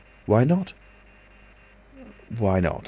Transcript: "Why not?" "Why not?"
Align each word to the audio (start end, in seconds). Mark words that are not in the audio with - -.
"Why 0.25 0.45
not?" 0.45 0.73
"Why 2.39 2.59
not?" 2.59 2.79